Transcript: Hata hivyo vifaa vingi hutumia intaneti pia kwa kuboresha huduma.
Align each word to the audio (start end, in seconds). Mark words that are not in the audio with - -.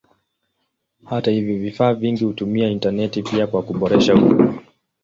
Hata 1.05 1.31
hivyo 1.31 1.57
vifaa 1.57 1.93
vingi 1.93 2.23
hutumia 2.25 2.67
intaneti 2.69 3.23
pia 3.23 3.47
kwa 3.47 3.63
kuboresha 3.63 4.13
huduma. 4.15 4.61